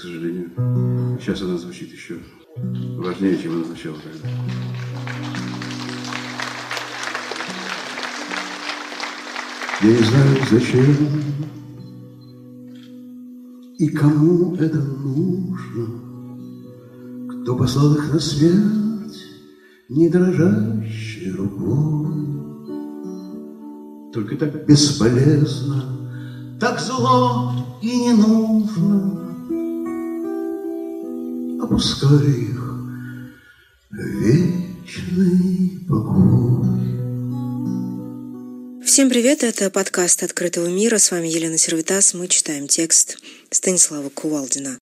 к 0.00 0.02
сожалению. 0.02 0.48
Сейчас 1.20 1.42
она 1.42 1.58
звучит 1.58 1.92
еще 1.92 2.18
важнее, 2.96 3.36
чем 3.36 3.56
она 3.56 3.64
звучала 3.64 3.98
тогда. 3.98 4.28
Я 9.82 9.90
не 9.90 10.02
знаю, 10.02 10.38
зачем 10.50 10.96
и 13.76 13.88
кому 13.88 14.56
это 14.56 14.78
нужно, 14.78 15.86
кто 17.28 17.56
послал 17.56 17.94
их 17.94 18.10
на 18.10 18.20
смерть 18.20 19.18
не 19.90 20.08
дрожащей 20.08 21.30
рукой. 21.32 22.08
Только 24.14 24.36
так 24.36 24.66
бесполезно, 24.66 26.56
так 26.58 26.80
зло 26.80 27.52
и 27.82 27.96
не 27.98 28.12
нужно, 28.14 29.29
Опускай 31.62 32.30
их 32.30 32.60
вечный 33.90 35.78
покой. 35.86 36.64
Всем 38.84 39.10
привет, 39.10 39.44
это 39.44 39.68
подкаст 39.70 40.22
«Открытого 40.22 40.68
мира». 40.68 40.96
С 40.96 41.10
вами 41.10 41.28
Елена 41.28 41.58
Сервитас. 41.58 42.14
Мы 42.14 42.28
читаем 42.28 42.66
текст 42.66 43.18
Станислава 43.50 44.08
Кувалдина. 44.08 44.78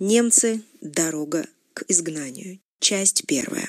«Немцы. 0.00 0.62
Дорога 0.80 1.46
к 1.74 1.84
изгнанию». 1.86 2.58
Часть 2.80 3.26
первая. 3.26 3.68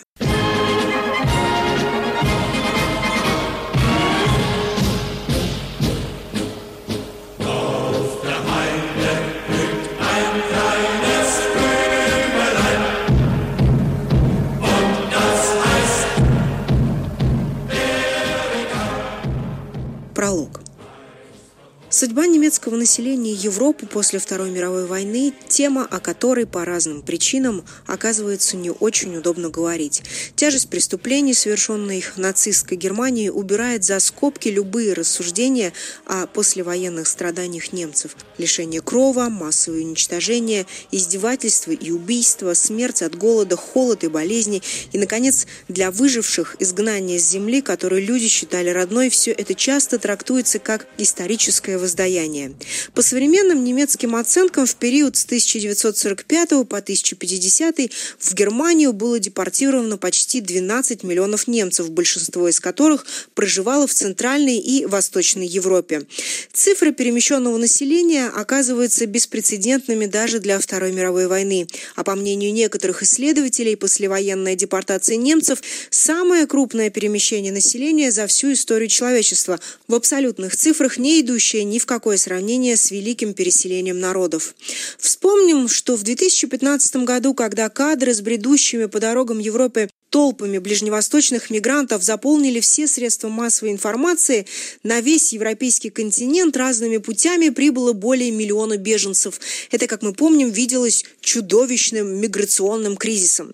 Судьба 22.02 22.26
немецкого 22.26 22.51
населения 22.70 23.34
Европы 23.34 23.86
после 23.86 24.20
Второй 24.20 24.52
мировой 24.52 24.86
войны– 24.86 25.34
тема, 25.48 25.88
о 25.90 26.00
которой 26.00 26.46
по 26.46 26.64
разным 26.64 27.02
причинам 27.02 27.66
оказывается 27.88 28.56
не 28.56 28.70
очень 28.70 29.18
удобно 29.18 29.50
говорить. 29.50 30.04
Тяжесть 30.36 30.70
преступлений, 30.70 31.34
совершенных 31.34 32.18
нацистской 32.18 32.78
Германией, 32.78 33.30
убирает 33.30 33.84
за 33.84 34.00
скобки 34.00 34.50
любые 34.50 34.94
рассуждения 34.94 35.74
о 36.06 36.28
послевоенных 36.28 37.08
страданиях 37.08 37.74
немцев. 37.74 38.16
Лишение 38.38 38.82
крова, 38.82 39.30
массовое 39.30 39.82
уничтожение, 39.82 40.66
издевательства 40.92 41.72
и 41.72 41.92
убийства, 41.92 42.54
смерть 42.54 43.02
от 43.02 43.16
голода, 43.16 43.58
холод 43.58 44.04
и 44.04 44.08
болезни 44.08 44.62
и, 44.92 44.98
наконец, 44.98 45.48
для 45.68 45.92
выживших 45.92 46.58
изгнание 46.60 47.20
с 47.20 47.28
земли, 47.28 47.62
которую 47.62 48.06
люди 48.06 48.28
считали 48.28 48.70
родной, 48.70 49.10
все 49.10 49.32
это 49.32 49.56
часто 49.56 50.00
трактуется 50.00 50.60
как 50.60 50.88
историческое 50.98 51.78
воздаяние. 51.78 52.51
По 52.94 53.02
современным 53.02 53.64
немецким 53.64 54.16
оценкам, 54.16 54.66
в 54.66 54.76
период 54.76 55.16
с 55.16 55.26
1945 55.26 56.50
по 56.68 56.78
1050 56.78 57.78
в 58.20 58.34
Германию 58.34 58.94
было 58.94 59.20
депортировано 59.20 59.98
почти 59.98 60.42
12 60.42 61.04
миллионов 61.04 61.48
немцев, 61.48 61.90
большинство 61.90 62.48
из 62.48 62.60
которых 62.60 63.06
проживало 63.34 63.88
в 63.88 63.94
Центральной 63.94 64.58
и 64.58 64.86
Восточной 64.86 65.48
Европе. 65.48 66.06
Цифры 66.54 66.92
перемещенного 66.92 67.58
населения 67.58 68.28
оказываются 68.28 69.06
беспрецедентными 69.06 70.06
даже 70.06 70.40
для 70.40 70.60
Второй 70.60 70.92
мировой 70.92 71.28
войны. 71.28 71.68
А 71.96 72.04
по 72.04 72.16
мнению 72.16 72.54
некоторых 72.54 73.04
исследователей, 73.04 73.78
послевоенная 73.78 74.56
депортация 74.56 75.16
немцев– 75.16 75.62
самое 75.90 76.48
крупное 76.48 76.90
перемещение 76.90 77.52
населения 77.52 78.12
за 78.12 78.28
всю 78.28 78.54
историю 78.54 78.90
человечества, 78.90 79.60
в 79.88 79.96
абсолютных 79.96 80.56
цифрах 80.56 80.98
не 80.98 81.22
идущее 81.22 81.64
ни 81.64 81.80
в 81.80 81.86
какое 81.86 82.18
сравнение 82.18 82.41
с 82.76 82.92
великим 82.92 83.34
переселением 83.34 84.00
народов. 84.00 84.56
Вспомним, 84.98 85.68
что 85.68 85.96
в 85.96 86.04
2015 86.04 86.98
году, 86.98 87.34
когда 87.34 87.70
кадры 87.70 88.14
с 88.14 88.22
бредущими 88.22 88.86
по 88.86 89.00
дорогам 89.00 89.40
Европы 89.40 89.90
толпами 90.12 90.60
ближневосточных 90.60 91.50
мигрантов 91.50 92.04
заполнили 92.04 92.60
все 92.60 92.86
средства 92.86 93.30
массовой 93.30 93.72
информации, 93.72 94.46
на 94.84 95.00
весь 95.00 95.32
европейский 95.34 95.90
континент 95.90 96.56
разными 96.58 96.98
путями 96.98 97.50
прибыло 97.50 97.94
более 97.94 98.30
миллиона 98.30 98.78
беженцев. 98.78 99.40
Это, 99.72 99.88
как 99.88 100.02
мы 100.04 100.14
помним, 100.14 100.52
виделось 100.52 101.06
чудовищным 101.22 102.20
миграционным 102.20 102.98
кризисом. 102.98 103.54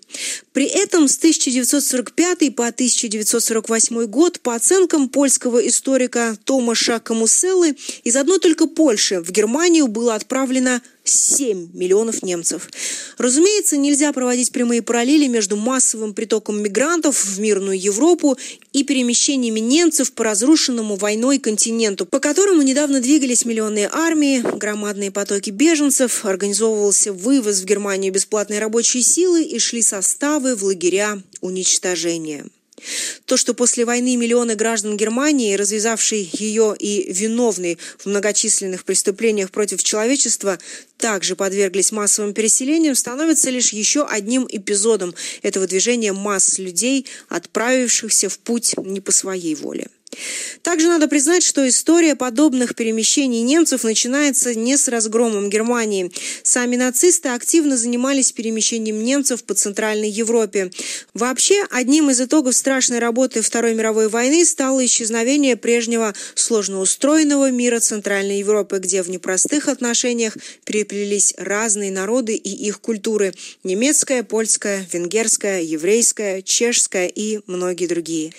При 0.52 0.66
этом 0.66 1.06
с 1.06 1.16
1945 1.16 2.56
по 2.56 2.66
1948 2.66 4.06
год, 4.06 4.40
по 4.40 4.56
оценкам 4.56 5.08
польского 5.08 5.64
историка 5.66 6.36
Томаша 6.44 6.98
Камуселлы, 6.98 7.76
из 8.02 8.16
одной 8.16 8.40
только 8.40 8.66
Польши 8.66 9.20
в 9.20 9.30
Германию 9.30 9.86
было 9.86 10.16
отправлено 10.16 10.82
7 11.10 11.70
миллионов 11.72 12.22
немцев. 12.22 12.68
Разумеется, 13.16 13.76
нельзя 13.76 14.12
проводить 14.12 14.52
прямые 14.52 14.82
параллели 14.82 15.26
между 15.26 15.56
массовым 15.56 16.14
притоком 16.14 16.62
мигрантов 16.62 17.24
в 17.24 17.40
мирную 17.40 17.80
Европу 17.80 18.36
и 18.72 18.84
перемещениями 18.84 19.60
немцев 19.60 20.12
по 20.12 20.24
разрушенному 20.24 20.96
войной 20.96 21.38
континенту, 21.38 22.06
по 22.06 22.20
которому 22.20 22.62
недавно 22.62 23.00
двигались 23.00 23.44
миллионные 23.44 23.88
армии, 23.92 24.42
громадные 24.56 25.10
потоки 25.10 25.50
беженцев, 25.50 26.24
организовывался 26.24 27.12
вывоз 27.12 27.60
в 27.60 27.64
Германию 27.64 28.12
бесплатной 28.12 28.58
рабочей 28.58 29.02
силы 29.02 29.42
и 29.42 29.58
шли 29.58 29.82
составы 29.82 30.54
в 30.54 30.64
лагеря 30.64 31.22
уничтожения. 31.40 32.44
То, 33.24 33.36
что 33.36 33.54
после 33.54 33.84
войны 33.84 34.16
миллионы 34.16 34.54
граждан 34.54 34.96
Германии, 34.96 35.54
развязавшие 35.54 36.28
ее 36.32 36.74
и 36.78 37.12
виновные 37.12 37.78
в 37.98 38.06
многочисленных 38.06 38.84
преступлениях 38.84 39.50
против 39.50 39.82
человечества, 39.82 40.58
также 40.96 41.36
подверглись 41.36 41.92
массовым 41.92 42.34
переселениям, 42.34 42.94
становится 42.94 43.50
лишь 43.50 43.72
еще 43.72 44.06
одним 44.06 44.46
эпизодом 44.50 45.14
этого 45.42 45.66
движения 45.66 46.12
масс 46.12 46.58
людей, 46.58 47.06
отправившихся 47.28 48.28
в 48.28 48.38
путь 48.38 48.74
не 48.78 49.00
по 49.00 49.12
своей 49.12 49.54
воле. 49.54 49.88
Также 50.62 50.88
надо 50.88 51.08
признать, 51.08 51.42
что 51.42 51.66
история 51.68 52.14
подобных 52.14 52.74
перемещений 52.74 53.42
немцев 53.42 53.84
начинается 53.84 54.54
не 54.54 54.76
с 54.76 54.88
разгромом 54.88 55.50
Германии. 55.50 56.10
Сами 56.42 56.76
нацисты 56.76 57.30
активно 57.30 57.76
занимались 57.76 58.32
перемещением 58.32 59.02
немцев 59.02 59.44
по 59.44 59.54
Центральной 59.54 60.10
Европе. 60.10 60.70
Вообще, 61.14 61.64
одним 61.70 62.10
из 62.10 62.20
итогов 62.20 62.54
страшной 62.54 62.98
работы 62.98 63.42
Второй 63.42 63.74
мировой 63.74 64.08
войны 64.08 64.44
стало 64.44 64.84
исчезновение 64.84 65.56
прежнего 65.56 66.14
сложно 66.34 66.80
устроенного 66.80 67.50
мира 67.50 67.80
Центральной 67.80 68.38
Европы, 68.38 68.78
где 68.78 69.02
в 69.02 69.10
непростых 69.10 69.68
отношениях 69.68 70.36
переплелись 70.64 71.34
разные 71.36 71.90
народы 71.90 72.34
и 72.34 72.50
их 72.50 72.80
культуры– 72.80 73.34
немецкая, 73.64 74.22
польская, 74.22 74.86
венгерская, 74.92 75.62
еврейская, 75.62 76.42
чешская 76.42 77.06
и 77.06 77.40
многие 77.46 77.86
другие. 77.86 78.32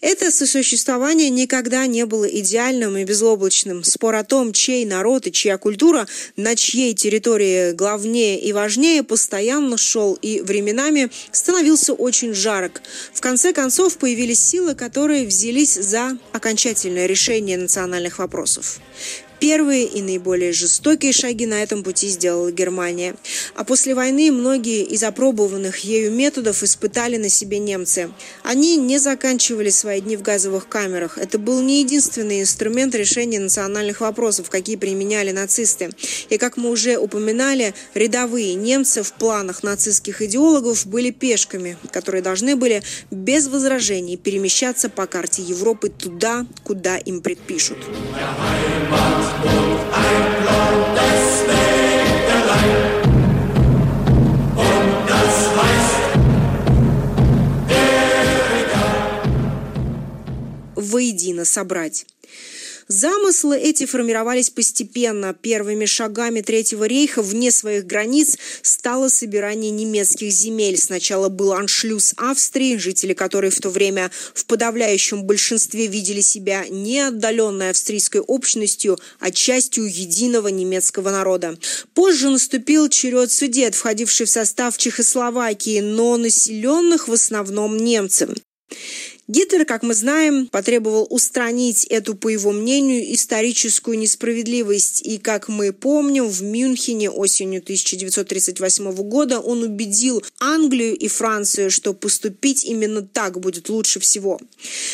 Это 0.00 0.32
сосуществование 0.32 1.11
никогда 1.14 1.86
не 1.86 2.06
было 2.06 2.24
идеальным 2.24 2.96
и 2.96 3.04
безоблачным. 3.04 3.84
Спор 3.84 4.14
о 4.16 4.24
том, 4.24 4.52
чей 4.52 4.84
народ 4.84 5.26
и 5.26 5.32
чья 5.32 5.58
культура, 5.58 6.06
на 6.36 6.56
чьей 6.56 6.94
территории 6.94 7.72
главнее 7.72 8.40
и 8.40 8.52
важнее, 8.52 9.02
постоянно 9.02 9.76
шел 9.76 10.14
и 10.14 10.40
временами 10.40 11.10
становился 11.30 11.92
очень 11.92 12.34
жарок. 12.34 12.82
В 13.12 13.20
конце 13.20 13.52
концов 13.52 13.98
появились 13.98 14.40
силы, 14.40 14.74
которые 14.74 15.26
взялись 15.26 15.74
за 15.74 16.16
окончательное 16.32 17.06
решение 17.06 17.58
национальных 17.58 18.18
вопросов. 18.18 18.80
Первые 19.42 19.86
и 19.86 20.02
наиболее 20.02 20.52
жестокие 20.52 21.12
шаги 21.12 21.46
на 21.46 21.64
этом 21.64 21.82
пути 21.82 22.06
сделала 22.06 22.52
Германия. 22.52 23.16
А 23.56 23.64
после 23.64 23.92
войны 23.92 24.30
многие 24.30 24.84
из 24.84 25.02
опробованных 25.02 25.78
ею 25.78 26.12
методов 26.12 26.62
испытали 26.62 27.16
на 27.16 27.28
себе 27.28 27.58
немцы. 27.58 28.12
Они 28.44 28.76
не 28.76 28.98
заканчивали 28.98 29.70
свои 29.70 30.00
дни 30.00 30.16
в 30.16 30.22
газовых 30.22 30.68
камерах. 30.68 31.18
Это 31.18 31.40
был 31.40 31.60
не 31.60 31.80
единственный 31.80 32.40
инструмент 32.40 32.94
решения 32.94 33.40
национальных 33.40 34.00
вопросов, 34.00 34.48
какие 34.48 34.76
применяли 34.76 35.32
нацисты. 35.32 35.90
И, 36.30 36.38
как 36.38 36.56
мы 36.56 36.70
уже 36.70 36.96
упоминали, 36.96 37.74
рядовые 37.94 38.54
немцы 38.54 39.02
в 39.02 39.12
планах 39.12 39.64
нацистских 39.64 40.22
идеологов 40.22 40.86
были 40.86 41.10
пешками, 41.10 41.76
которые 41.90 42.22
должны 42.22 42.54
были 42.54 42.84
без 43.10 43.48
возражений 43.48 44.16
перемещаться 44.16 44.88
по 44.88 45.08
карте 45.08 45.42
Европы 45.42 45.88
туда, 45.88 46.46
куда 46.62 46.96
им 46.96 47.20
предпишут. 47.20 47.78
Воедино 60.76 61.44
собрать. 61.44 62.06
Замыслы 62.92 63.58
эти 63.58 63.86
формировались 63.86 64.50
постепенно. 64.50 65.32
Первыми 65.32 65.86
шагами 65.86 66.42
Третьего 66.42 66.84
рейха 66.84 67.22
вне 67.22 67.50
своих 67.50 67.86
границ 67.86 68.36
стало 68.60 69.08
собирание 69.08 69.70
немецких 69.70 70.30
земель. 70.30 70.76
Сначала 70.76 71.30
был 71.30 71.54
аншлюз 71.54 72.12
Австрии, 72.18 72.76
жители 72.76 73.14
которой 73.14 73.50
в 73.50 73.58
то 73.60 73.70
время 73.70 74.10
в 74.34 74.44
подавляющем 74.44 75.22
большинстве 75.22 75.86
видели 75.86 76.20
себя 76.20 76.66
не 76.68 77.00
отдаленной 77.00 77.70
австрийской 77.70 78.20
общностью, 78.20 78.98
а 79.20 79.30
частью 79.30 79.86
единого 79.86 80.48
немецкого 80.48 81.10
народа. 81.10 81.56
Позже 81.94 82.28
наступил 82.28 82.90
черед 82.90 83.32
Судет, 83.32 83.74
входивший 83.74 84.26
в 84.26 84.30
состав 84.30 84.76
Чехословакии, 84.76 85.80
но 85.80 86.18
населенных 86.18 87.08
в 87.08 87.12
основном 87.14 87.78
немцами. 87.78 88.34
Гитлер, 89.32 89.64
как 89.64 89.82
мы 89.82 89.94
знаем, 89.94 90.46
потребовал 90.48 91.06
устранить 91.08 91.86
эту, 91.86 92.14
по 92.14 92.28
его 92.28 92.52
мнению, 92.52 93.14
историческую 93.14 93.98
несправедливость. 93.98 95.00
И, 95.00 95.16
как 95.16 95.48
мы 95.48 95.72
помним, 95.72 96.28
в 96.28 96.42
Мюнхене 96.42 97.08
осенью 97.08 97.62
1938 97.62 98.92
года 98.92 99.40
он 99.40 99.62
убедил 99.62 100.22
Англию 100.38 100.94
и 100.94 101.08
Францию, 101.08 101.70
что 101.70 101.94
поступить 101.94 102.66
именно 102.66 103.00
так 103.00 103.40
будет 103.40 103.70
лучше 103.70 104.00
всего. 104.00 104.38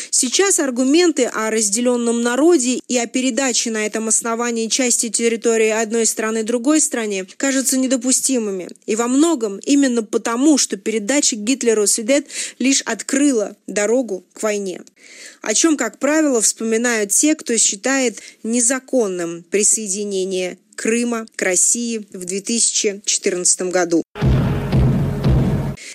Сейчас 0.09 0.61
аргументы 0.61 1.25
о 1.25 1.49
разделенном 1.49 2.21
народе 2.21 2.79
и 2.87 2.97
о 2.97 3.07
передаче 3.07 3.71
на 3.71 3.85
этом 3.85 4.07
основании 4.07 4.69
части 4.69 5.09
территории 5.09 5.67
одной 5.67 6.05
страны 6.05 6.43
другой 6.43 6.79
стране 6.79 7.27
кажутся 7.35 7.77
недопустимыми. 7.77 8.69
И 8.85 8.95
во 8.95 9.09
многом 9.09 9.57
именно 9.57 10.01
потому, 10.01 10.57
что 10.57 10.77
передача 10.77 11.35
Гитлеру 11.35 11.87
Судет 11.87 12.27
лишь 12.57 12.81
открыла 12.83 13.57
дорогу 13.67 14.23
к 14.33 14.43
войне, 14.43 14.81
о 15.41 15.53
чем, 15.53 15.77
как 15.77 15.99
правило, 15.99 16.41
вспоминают 16.41 17.11
те, 17.11 17.35
кто 17.35 17.57
считает 17.57 18.19
незаконным 18.43 19.43
присоединение 19.43 20.57
Крыма 20.75 21.25
к 21.35 21.41
России 21.41 22.07
в 22.13 22.23
2014 22.25 23.61
году. 23.63 24.03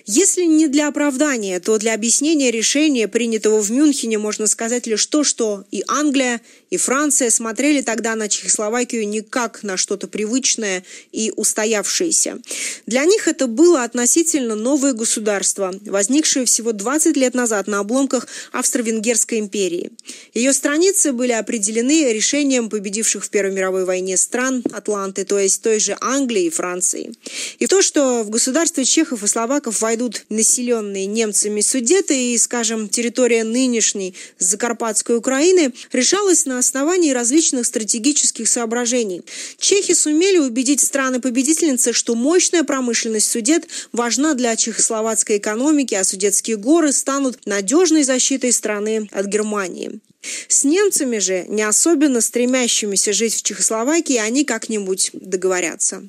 Если 0.06 0.44
не 0.44 0.68
для 0.68 0.88
оправдания, 0.88 1.60
то 1.60 1.78
для 1.78 1.94
объяснения 1.94 2.50
решения, 2.50 3.08
принятого 3.08 3.60
в 3.60 3.70
Мюнхене, 3.70 4.18
можно 4.18 4.46
сказать 4.46 4.86
лишь 4.86 5.06
то, 5.06 5.24
что 5.24 5.64
и 5.70 5.82
Англия, 5.88 6.42
и 6.68 6.76
Франция 6.76 7.30
смотрели 7.30 7.80
тогда 7.80 8.14
на 8.14 8.28
Чехословакию 8.28 9.08
не 9.08 9.22
как 9.22 9.62
на 9.62 9.78
что-то 9.78 10.06
привычное 10.06 10.84
и 11.10 11.32
устоявшееся. 11.34 12.38
Для 12.86 13.04
них 13.06 13.28
это 13.28 13.46
было 13.46 13.82
относительно 13.82 14.54
новое 14.54 14.92
государство, 14.92 15.74
возникшее 15.86 16.44
всего 16.44 16.72
20 16.72 17.16
лет 17.16 17.32
назад 17.34 17.66
на 17.66 17.78
обломках 17.78 18.26
Австро-Венгерской 18.52 19.38
империи. 19.38 19.90
Ее 20.34 20.52
страницы 20.52 21.12
были 21.12 21.32
определены 21.32 22.12
решением 22.12 22.68
победивших 22.68 23.24
в 23.24 23.30
Первой 23.30 23.52
мировой 23.52 23.86
войне 23.86 24.18
стран 24.18 24.62
Атланты, 24.70 25.24
то 25.24 25.38
есть 25.38 25.62
той 25.62 25.78
же 25.78 25.96
Англии 26.00 26.44
и 26.44 26.50
Франции. 26.50 27.12
И 27.58 27.66
то, 27.66 27.80
что 27.80 28.22
в 28.22 28.28
государстве 28.30 28.84
чехов 28.84 29.22
и 29.22 29.26
словаков 29.26 29.80
войдут 29.80 29.93
войдут 29.94 30.24
населенные 30.28 31.06
немцами 31.06 31.60
Судеты 31.60 32.32
и, 32.32 32.38
скажем, 32.38 32.88
территория 32.88 33.44
нынешней 33.44 34.14
Закарпатской 34.40 35.16
Украины, 35.16 35.72
решалась 35.92 36.46
на 36.46 36.58
основании 36.58 37.12
различных 37.12 37.64
стратегических 37.64 38.48
соображений. 38.48 39.22
Чехи 39.58 39.94
сумели 39.94 40.38
убедить 40.38 40.80
страны-победительницы, 40.80 41.92
что 41.92 42.16
мощная 42.16 42.64
промышленность 42.64 43.30
Судет 43.30 43.68
важна 43.92 44.34
для 44.34 44.56
чехословацкой 44.56 45.38
экономики, 45.38 45.94
а 45.94 46.02
Судетские 46.02 46.56
горы 46.56 46.92
станут 46.92 47.46
надежной 47.46 48.02
защитой 48.02 48.52
страны 48.52 49.08
от 49.12 49.26
Германии. 49.26 50.00
С 50.48 50.64
немцами 50.64 51.18
же, 51.18 51.44
не 51.48 51.62
особенно 51.62 52.20
стремящимися 52.20 53.12
жить 53.12 53.34
в 53.34 53.42
Чехословакии, 53.42 54.16
они 54.16 54.44
как-нибудь 54.44 55.10
договорятся. 55.12 56.02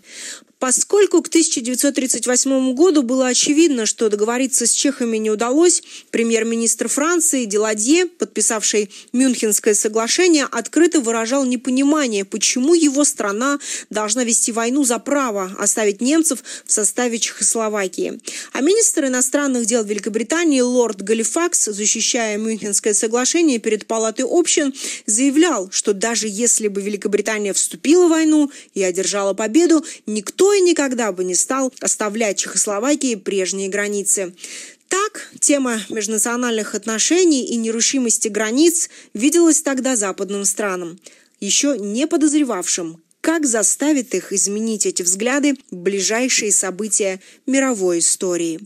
Поскольку 0.59 1.21
к 1.21 1.27
1938 1.27 2.73
году 2.73 3.03
было 3.03 3.27
очевидно, 3.27 3.85
что 3.85 4.09
договориться 4.09 4.65
с 4.65 4.71
чехами 4.71 5.17
не 5.17 5.29
удалось, 5.29 5.83
премьер-министр 6.11 6.87
Франции 6.87 7.45
Деладье, 7.45 8.05
подписавший 8.05 8.89
Мюнхенское 9.11 9.73
соглашение, 9.73 10.45
открыто 10.49 11.01
выражал 11.01 11.45
непонимание, 11.45 12.23
почему 12.23 12.73
его 12.73 13.03
страна 13.03 13.59
должна 13.89 14.23
вести 14.23 14.53
войну 14.53 14.85
за 14.85 14.97
право 14.97 15.51
оставить 15.59 16.01
немцев 16.01 16.43
в 16.65 16.71
составе 16.71 17.19
Чехословакии. 17.19 18.19
А 18.53 18.61
министр 18.61 19.05
иностранных 19.05 19.65
дел 19.65 19.83
Великобритании 19.83 20.61
лорд 20.61 21.01
Галифакс, 21.01 21.65
защищая 21.65 22.37
Мюнхенское 22.37 22.93
соглашение 22.93 23.59
перед 23.59 23.85
Палатой 23.87 24.04
общин, 24.07 24.73
заявлял, 25.05 25.69
что 25.71 25.93
даже 25.93 26.27
если 26.27 26.67
бы 26.67 26.81
Великобритания 26.81 27.53
вступила 27.53 28.07
в 28.07 28.11
войну 28.11 28.51
и 28.73 28.83
одержала 28.83 29.33
победу, 29.33 29.85
никто 30.05 30.53
и 30.53 30.61
никогда 30.61 31.11
бы 31.11 31.23
не 31.23 31.35
стал 31.35 31.73
оставлять 31.79 32.37
Чехословакии 32.37 33.15
прежние 33.15 33.69
границы. 33.69 34.33
Так, 34.87 35.29
тема 35.39 35.81
межнациональных 35.89 36.75
отношений 36.75 37.45
и 37.45 37.55
нерушимости 37.57 38.27
границ 38.27 38.89
виделась 39.13 39.61
тогда 39.61 39.95
западным 39.95 40.45
странам, 40.45 40.99
еще 41.39 41.77
не 41.77 42.07
подозревавшим, 42.07 43.01
как 43.21 43.45
заставит 43.45 44.13
их 44.13 44.31
изменить 44.31 44.85
эти 44.85 45.01
взгляды 45.01 45.55
ближайшие 45.71 46.51
события 46.51 47.19
мировой 47.47 47.99
истории. 47.99 48.59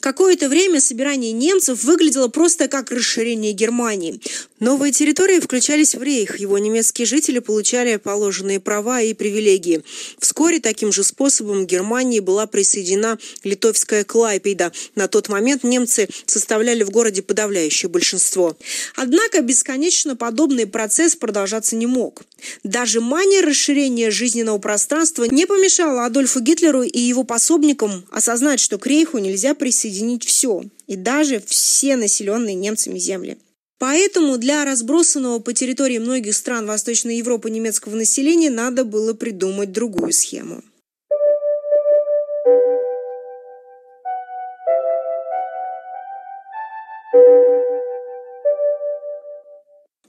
Какое-то 0.00 0.48
время 0.48 0.80
собирание 0.80 1.32
немцев 1.32 1.84
выглядело 1.84 2.28
просто 2.28 2.68
как 2.68 2.90
расширение 2.90 3.52
Германии. 3.52 4.20
Новые 4.60 4.92
территории 4.92 5.40
включались 5.40 5.94
в 5.94 6.02
рейх, 6.02 6.38
его 6.38 6.58
немецкие 6.58 7.06
жители 7.06 7.38
получали 7.38 7.96
положенные 7.96 8.60
права 8.60 9.00
и 9.00 9.14
привилегии. 9.14 9.82
Вскоре 10.18 10.60
таким 10.60 10.92
же 10.92 11.04
способом 11.04 11.66
Германии 11.66 12.20
была 12.20 12.46
присоединена 12.46 13.18
литовская 13.42 14.04
Клайпейда. 14.04 14.72
На 14.94 15.08
тот 15.08 15.28
момент 15.28 15.64
немцы 15.64 16.08
составляли 16.26 16.82
в 16.82 16.90
городе 16.90 17.22
подавляющее 17.22 17.88
большинство. 17.88 18.56
Однако 18.96 19.40
бесконечно 19.40 20.16
подобный 20.16 20.66
процесс 20.66 21.16
продолжаться 21.16 21.76
не 21.76 21.86
мог. 21.86 22.22
Даже 22.62 23.00
мания 23.00 23.42
расширения 23.42 24.10
жизненного 24.10 24.58
пространства 24.58 25.24
не 25.24 25.46
помешала 25.46 26.04
Адольфу 26.04 26.40
Гитлеру 26.40 26.82
и 26.82 26.98
его 26.98 27.24
пособникам 27.24 28.04
осознать, 28.10 28.60
что 28.60 28.78
к 28.78 28.86
рейху 28.86 29.18
нельзя 29.18 29.53
присоединить 29.54 30.24
все, 30.24 30.64
и 30.86 30.96
даже 30.96 31.42
все 31.46 31.96
населенные 31.96 32.54
немцами 32.54 32.98
земли. 32.98 33.38
Поэтому 33.78 34.38
для 34.38 34.64
разбросанного 34.64 35.40
по 35.40 35.52
территории 35.52 35.98
многих 35.98 36.34
стран 36.34 36.66
Восточной 36.66 37.18
Европы 37.18 37.50
немецкого 37.50 37.96
населения 37.96 38.50
надо 38.50 38.84
было 38.84 39.14
придумать 39.14 39.72
другую 39.72 40.12
схему. 40.12 40.62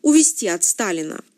Увести 0.02 0.48
от 0.48 0.64
Сталина– 0.64 1.24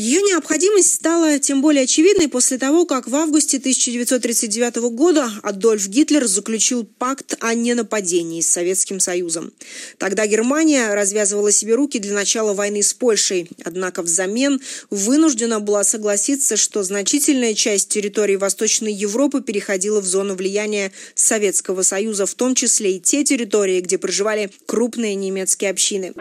Ее 0.00 0.22
необходимость 0.22 0.94
стала 0.94 1.38
тем 1.38 1.60
более 1.60 1.84
очевидной 1.84 2.28
после 2.28 2.56
того, 2.56 2.86
как 2.86 3.06
в 3.06 3.14
августе 3.14 3.58
1939 3.58 4.76
года 4.94 5.30
Адольф 5.42 5.88
Гитлер 5.88 6.26
заключил 6.26 6.84
пакт 6.84 7.36
о 7.40 7.52
ненападении 7.52 8.40
с 8.40 8.48
Советским 8.48 8.98
Союзом. 8.98 9.52
Тогда 9.98 10.26
Германия 10.26 10.94
развязывала 10.94 11.52
себе 11.52 11.74
руки 11.74 11.98
для 11.98 12.14
начала 12.14 12.54
войны 12.54 12.82
с 12.82 12.94
Польшей, 12.94 13.50
однако 13.62 14.00
взамен 14.00 14.62
вынуждена 14.88 15.60
была 15.60 15.84
согласиться, 15.84 16.56
что 16.56 16.82
значительная 16.82 17.52
часть 17.52 17.90
территории 17.90 18.36
Восточной 18.36 18.94
Европы 18.94 19.42
переходила 19.42 20.00
в 20.00 20.06
зону 20.06 20.34
влияния 20.34 20.92
Советского 21.14 21.82
Союза, 21.82 22.24
в 22.24 22.32
том 22.32 22.54
числе 22.54 22.96
и 22.96 23.00
те 23.00 23.22
территории, 23.22 23.82
где 23.82 23.98
проживали 23.98 24.50
крупные 24.64 25.14
немецкие 25.14 25.70
общины. 25.70 26.14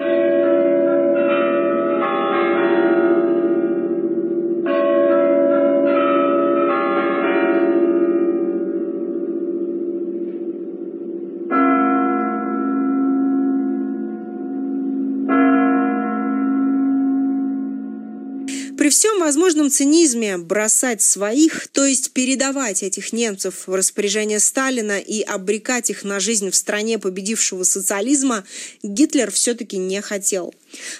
Всем 18.90 19.20
возможном 19.20 19.70
цинизме 19.70 20.38
бросать 20.38 21.02
своих, 21.02 21.68
то 21.68 21.86
есть 21.86 22.12
передавать 22.12 22.82
этих 22.82 23.14
немцев 23.14 23.68
в 23.68 23.74
распоряжение 23.76 24.40
Сталина 24.40 25.00
и 25.00 25.22
обрекать 25.22 25.90
их 25.90 26.04
на 26.04 26.20
жизнь 26.20 26.50
в 26.50 26.56
стране 26.56 26.98
победившего 26.98 27.64
социализма, 27.64 28.46
Гитлер 28.82 29.32
все-таки 29.32 29.78
не 29.78 30.02
хотел. 30.02 30.54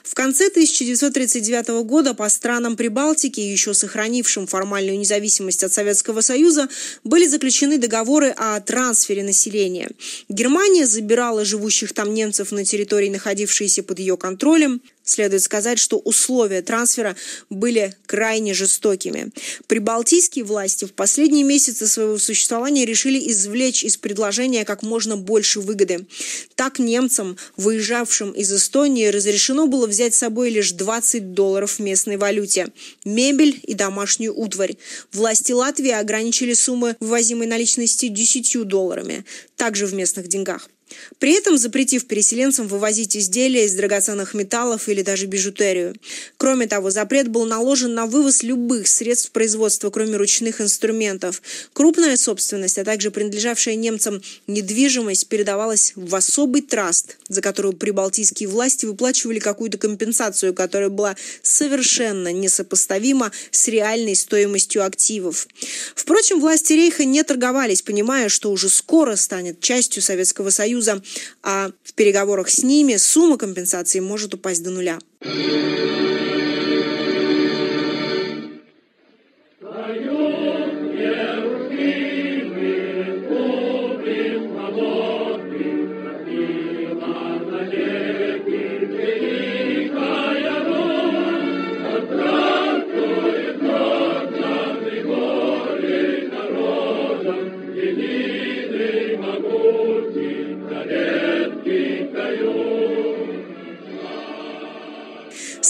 В 0.04 0.14
конце 0.14 0.48
1939 0.48 1.84
года 1.84 2.14
по 2.14 2.30
странам 2.30 2.76
Прибалтики, 2.76 3.40
еще 3.40 3.74
сохранившим 3.74 4.48
формальную 4.48 5.00
независимость 5.00 5.64
от 5.64 5.74
Советского 5.74 6.22
Союза, 6.22 6.70
были 7.04 7.28
заключены 7.28 7.78
договоры 7.78 8.30
о 8.30 8.60
трансфере 8.62 9.24
населения. 9.24 9.90
Германия 10.28 10.86
забирала 10.86 11.46
живущих 11.46 11.94
там 11.94 12.14
немцев 12.14 12.52
на 12.52 12.64
территории, 12.66 13.10
находившиеся 13.10 13.84
под 13.84 14.00
ее 14.00 14.18
контролем. 14.18 14.82
Следует 15.10 15.42
сказать, 15.42 15.80
что 15.80 15.98
условия 15.98 16.62
трансфера 16.62 17.16
были 17.50 17.96
крайне 18.06 18.54
жестокими. 18.54 19.32
Прибалтийские 19.66 20.46
власти 20.46 20.86
в 20.86 20.94
последние 20.94 21.44
месяцы 21.44 21.88
своего 21.88 22.20
существования 22.20 22.86
решили 22.86 23.18
извлечь 23.32 23.84
из 23.84 23.98
предложения 23.98 24.66
как 24.66 24.84
можно 24.84 25.18
больше 25.18 25.62
выгоды. 25.62 26.06
Так 26.54 26.78
немцам, 26.78 27.38
выезжавшим 27.58 28.34
из 28.34 28.54
Эстонии, 28.54 29.08
разрешено 29.08 29.66
было 29.66 29.88
взять 29.88 30.14
с 30.14 30.20
собой 30.20 30.52
лишь 30.52 30.74
20 30.74 31.34
долларов 31.34 31.72
в 31.72 31.80
местной 31.80 32.18
валюте, 32.18 32.68
мебель 33.04 33.60
и 33.64 33.74
домашнюю 33.74 34.40
утварь. 34.40 34.78
Власти 35.12 35.54
Латвии 35.54 35.90
ограничили 35.90 36.54
суммы 36.54 36.96
вывозимой 37.00 37.48
наличности 37.48 38.10
10 38.10 38.68
долларами, 38.68 39.26
также 39.56 39.88
в 39.88 39.96
местных 39.96 40.28
деньгах. 40.28 40.70
При 41.20 41.34
этом 41.34 41.58
запретив 41.58 42.06
переселенцам 42.06 42.68
вывозить 42.68 43.16
изделия 43.16 43.66
из 43.66 43.74
драгоценных 43.74 44.34
металлов 44.34 44.90
или 44.90 45.02
даже 45.02 45.26
бижутерию. 45.26 45.96
Кроме 46.38 46.68
того, 46.68 46.90
запрет 46.90 47.28
был 47.28 47.46
наложен 47.46 47.94
на 47.94 48.06
вывоз 48.06 48.44
любых 48.44 48.88
средств 48.88 49.32
производства, 49.32 49.90
кроме 49.90 50.18
ручных 50.18 50.62
инструментов. 50.62 51.42
Крупная 51.74 52.18
собственность, 52.18 52.78
а 52.78 52.84
также 52.84 53.12
принадлежавшая 53.12 53.76
немцам 53.76 54.22
недвижимость 54.48 55.28
передавалась 55.28 55.94
в 55.96 56.16
особый 56.16 56.62
траст, 56.62 57.18
за 57.28 57.42
которую 57.42 57.74
прибалтийские 57.74 58.50
власти 58.50 58.86
выплачивали 58.86 59.40
какую-то 59.40 59.78
компенсацию, 59.78 60.54
которая 60.54 60.90
была 60.90 61.16
совершенно 61.42 62.32
несопоставима 62.32 63.32
с 63.52 63.68
реальной 63.68 64.16
стоимостью 64.16 64.86
активов. 64.86 65.48
Впрочем, 65.96 66.40
власти 66.40 66.74
Рейха 66.74 67.06
не 67.06 67.24
торговались, 67.24 67.82
понимая, 67.82 68.30
что 68.30 68.52
уже 68.52 68.70
скоро 68.70 69.16
станет 69.16 69.60
частью 69.60 70.02
Советского 70.02 70.50
Союза 70.50 70.79
Союза, 70.82 71.02
а 71.44 71.72
в 71.84 71.94
переговорах 71.94 72.50
с 72.50 72.64
ними 72.64 72.96
сумма 72.98 73.38
компенсации 73.38 74.00
может 74.00 74.34
упасть 74.34 74.64
до 74.64 74.72
нуля. 74.72 75.00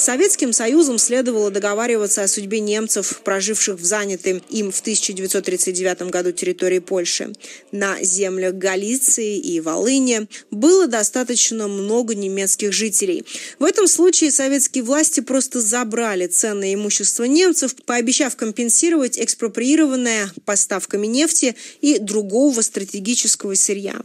Советским 0.09 0.53
Союзом 0.53 0.97
следовало 0.97 1.51
договариваться 1.51 2.23
о 2.23 2.27
судьбе 2.27 2.61
немцев, 2.61 3.21
проживших 3.23 3.79
в 3.79 3.83
занятой 3.83 4.41
им 4.49 4.71
в 4.71 4.79
1939 4.79 6.09
году 6.09 6.31
территории 6.31 6.79
Польши. 6.79 7.31
На 7.71 8.01
землях 8.01 8.55
Галиции 8.55 9.37
и 9.37 9.59
Волыни 9.59 10.27
было 10.49 10.87
достаточно 10.87 11.67
много 11.67 12.15
немецких 12.15 12.73
жителей. 12.73 13.23
В 13.59 13.63
этом 13.63 13.87
случае 13.87 14.31
советские 14.31 14.83
власти 14.83 15.19
просто 15.19 15.61
забрали 15.61 16.25
ценное 16.25 16.73
имущество 16.73 17.25
немцев, 17.25 17.75
пообещав 17.85 18.35
компенсировать 18.35 19.19
экспроприированное 19.19 20.31
поставками 20.43 21.05
нефти 21.05 21.55
и 21.81 21.99
другого 21.99 22.61
стратегического 22.61 23.53
сырья. 23.53 24.01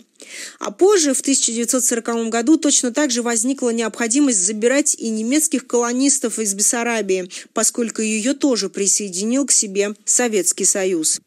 А 0.58 0.70
позже, 0.70 1.14
в 1.14 1.20
1940 1.20 2.28
году, 2.28 2.56
точно 2.56 2.92
так 2.92 3.10
же 3.10 3.22
возникла 3.22 3.70
необходимость 3.70 4.40
забирать 4.40 4.94
и 4.98 5.08
немецких 5.08 5.66
колонистов 5.66 6.38
из 6.38 6.54
Бессарабии, 6.54 7.30
поскольку 7.52 8.02
ее 8.02 8.34
тоже 8.34 8.68
присоединил 8.68 9.46
к 9.46 9.52
себе 9.52 9.94
Советский 10.04 10.64
Союз. 10.64 11.20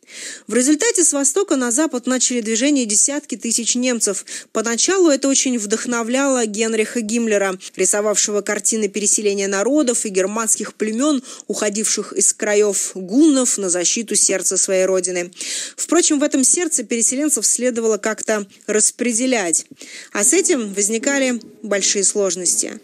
В 0.47 0.53
результате 0.53 1.03
с 1.03 1.13
востока 1.13 1.55
на 1.55 1.71
запад 1.71 2.07
начали 2.07 2.41
движение 2.41 2.85
десятки 2.85 3.35
тысяч 3.35 3.75
немцев. 3.75 4.25
Поначалу 4.51 5.09
это 5.09 5.27
очень 5.27 5.57
вдохновляло 5.59 6.45
Генриха 6.45 7.01
Гиммлера, 7.01 7.57
рисовавшего 7.75 8.41
картины 8.41 8.87
переселения 8.87 9.47
народов 9.47 10.05
и 10.05 10.09
германских 10.09 10.75
племен, 10.75 11.21
уходивших 11.47 12.13
из 12.13 12.33
краев 12.33 12.91
гуннов 12.95 13.57
на 13.57 13.69
защиту 13.69 14.15
сердца 14.15 14.57
своей 14.57 14.85
родины. 14.85 15.31
Впрочем, 15.75 16.19
в 16.19 16.23
этом 16.23 16.43
сердце 16.43 16.83
переселенцев 16.83 17.45
следовало 17.45 17.97
как-то 17.97 18.45
распределять, 18.87 19.65
а 20.13 20.23
с 20.23 20.33
этим 20.33 20.73
возникали 20.73 21.41
большие 21.61 22.03
сложности. 22.03 22.79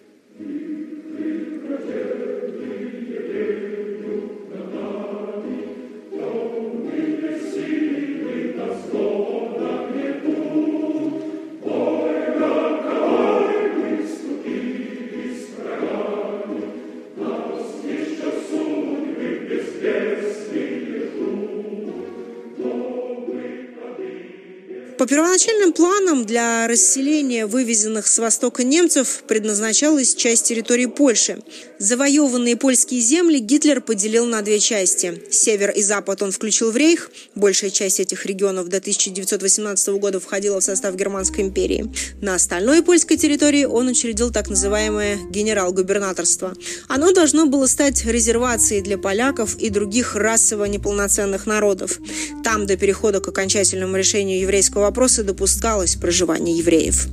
Первоначальным 25.54 25.74
планам 25.74 26.26
для 26.26 26.68
расселения 26.68 27.46
вывезенных 27.46 28.08
с 28.08 28.18
востока 28.18 28.64
немцев 28.64 29.24
предназначалась 29.28 30.16
часть 30.16 30.46
территории 30.46 30.86
Польши. 30.86 31.40
Завоеванные 31.80 32.56
польские 32.56 33.02
земли 33.02 33.40
Гитлер 33.40 33.82
поделил 33.82 34.26
на 34.26 34.42
две 34.42 34.60
части. 34.60 35.22
Север 35.30 35.72
и 35.72 35.82
запад 35.82 36.22
он 36.22 36.32
включил 36.32 36.72
в 36.72 36.78
рейх. 36.78 37.12
Большая 37.36 37.72
часть 37.72 38.00
этих 38.00 38.26
регионов 38.26 38.70
до 38.70 38.78
1918 38.78 39.90
года 40.00 40.20
входила 40.20 40.60
в 40.60 40.64
состав 40.64 40.96
Германской 40.96 41.44
империи. 41.44 41.92
На 42.22 42.36
остальной 42.36 42.84
польской 42.84 43.18
территории 43.18 43.66
он 43.66 43.88
учредил 43.88 44.32
так 44.32 44.50
называемое 44.50 45.18
генерал-губернаторство. 45.30 46.54
Оно 46.88 47.12
должно 47.12 47.46
было 47.46 47.68
стать 47.68 48.06
резервацией 48.06 48.82
для 48.82 48.98
поляков 48.98 49.56
и 49.58 49.70
других 49.70 50.16
расово 50.16 50.66
неполноценных 50.66 51.46
народов. 51.46 52.00
Там 52.44 52.66
до 52.66 52.78
перехода 52.78 53.20
к 53.20 53.28
окончательному 53.28 53.98
решению 53.98 54.40
еврейского 54.40 54.84
вопроса 54.84 55.24
допускалось 55.44 55.96
проживание 55.96 56.58
евреев. 56.58 57.08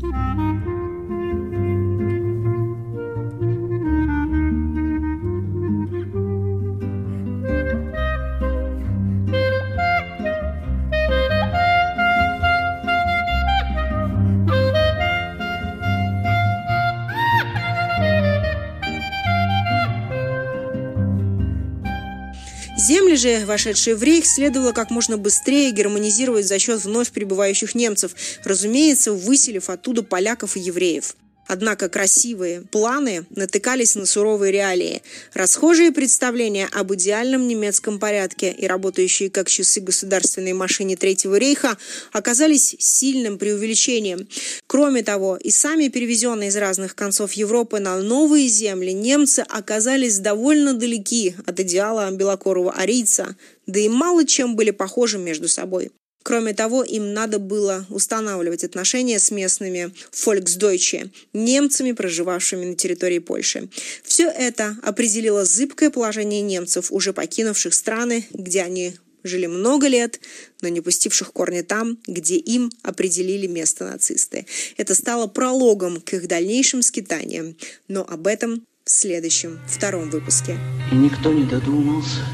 Же, 23.20 23.44
вошедшие 23.46 23.94
в 23.94 24.02
рейх, 24.02 24.26
следовало 24.26 24.72
как 24.72 24.90
можно 24.90 25.16
быстрее 25.16 25.70
германизировать 25.70 26.46
за 26.46 26.58
счет 26.58 26.82
вновь 26.82 27.12
прибывающих 27.12 27.74
немцев, 27.74 28.12
разумеется, 28.44 29.12
выселив 29.12 29.70
оттуда 29.70 30.02
поляков 30.02 30.56
и 30.56 30.60
евреев. 30.60 31.14
Однако 31.52 31.88
красивые 31.88 32.60
планы 32.60 33.26
натыкались 33.30 33.96
на 33.96 34.06
суровые 34.06 34.52
реалии. 34.52 35.02
Расхожие 35.34 35.90
представления 35.90 36.68
об 36.70 36.94
идеальном 36.94 37.48
немецком 37.48 37.98
порядке 37.98 38.52
и 38.52 38.68
работающие 38.68 39.30
как 39.30 39.48
часы 39.48 39.80
государственной 39.80 40.52
машине 40.52 40.94
Третьего 40.94 41.34
рейха 41.34 41.76
оказались 42.12 42.76
сильным 42.78 43.36
преувеличением. 43.36 44.28
Кроме 44.68 45.02
того, 45.02 45.36
и 45.38 45.50
сами 45.50 45.88
перевезенные 45.88 46.50
из 46.50 46.56
разных 46.56 46.94
концов 46.94 47.32
Европы 47.32 47.80
на 47.80 47.98
новые 48.00 48.46
земли 48.46 48.92
немцы 48.92 49.40
оказались 49.40 50.20
довольно 50.20 50.74
далеки 50.74 51.34
от 51.46 51.58
идеала 51.58 52.12
белокорого 52.12 52.70
арийца, 52.70 53.34
да 53.66 53.80
и 53.80 53.88
мало 53.88 54.24
чем 54.24 54.54
были 54.54 54.70
похожи 54.70 55.18
между 55.18 55.48
собой. 55.48 55.90
Кроме 56.22 56.52
того, 56.52 56.82
им 56.82 57.14
надо 57.14 57.38
было 57.38 57.86
устанавливать 57.88 58.64
отношения 58.64 59.18
с 59.18 59.30
местными 59.30 59.92
«фольксдойче»– 60.12 61.10
немцами, 61.32 61.92
проживавшими 61.92 62.66
на 62.66 62.74
территории 62.74 63.18
Польши. 63.18 63.68
Все 64.04 64.28
это 64.28 64.76
определило 64.82 65.44
зыбкое 65.44 65.90
положение 65.90 66.42
немцев, 66.42 66.92
уже 66.92 67.12
покинувших 67.12 67.72
страны, 67.72 68.26
где 68.32 68.62
они 68.62 68.94
жили 69.22 69.46
много 69.46 69.86
лет, 69.86 70.20
но 70.60 70.68
не 70.68 70.80
пустивших 70.80 71.32
корни 71.32 71.62
там, 71.62 71.98
где 72.06 72.36
им 72.36 72.70
определили 72.82 73.46
место 73.46 73.84
нацисты. 73.84 74.46
Это 74.76 74.94
стало 74.94 75.26
прологом 75.26 76.00
к 76.00 76.14
их 76.14 76.26
дальнейшим 76.28 76.82
скитаниям, 76.82 77.56
но 77.88 78.04
об 78.06 78.26
этом 78.26 78.62
в 78.84 78.90
следующем, 78.90 79.60
втором 79.68 80.10
выпуске. 80.10 80.58
И 80.92 80.94
никто 80.94 81.32
не 81.32 81.44
додумался 81.44 82.26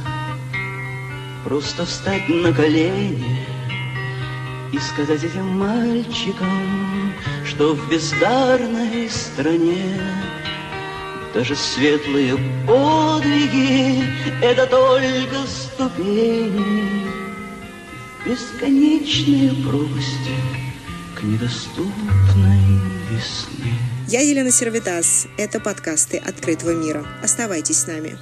просто 1.44 1.86
встать 1.86 2.28
на 2.28 2.52
колени 2.52 3.55
и 4.73 4.78
сказать 4.78 5.25
этим 5.25 5.46
мальчикам, 5.46 7.12
что 7.44 7.75
в 7.75 7.90
бездарной 7.90 9.08
стране 9.11 10.00
даже 11.35 11.54
светлые 11.54 12.37
подвиги— 12.66 14.02
это 14.42 14.66
только 14.66 15.46
ступени 15.46 17.06
бесконечные 18.26 19.52
пропасти 19.62 20.35
к 21.14 21.23
недоступной 21.23 22.80
весне. 23.11 23.78
Я 24.08 24.20
Елена 24.20 24.50
Сервитас. 24.50 25.28
Это 25.38 25.61
подкасты 25.61 26.18
«Открытого 26.18 26.75
мира». 26.75 27.06
Оставайтесь 27.23 27.78
с 27.78 27.87
нами. 27.87 28.18